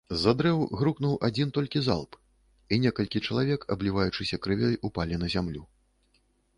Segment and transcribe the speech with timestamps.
[0.15, 2.17] З-за дрэў грукнуў адзін толькі залп,
[2.73, 5.63] і некалькі чалавек, абліваючыся крывёй, упалі на зямлю.